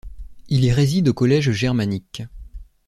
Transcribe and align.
Il 0.47 0.65
y 0.65 0.71
réside 0.71 1.09
au 1.09 1.13
collège 1.13 1.51
germanique. 1.51 2.23